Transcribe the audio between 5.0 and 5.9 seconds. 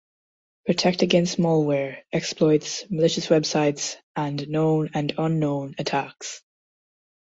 unknown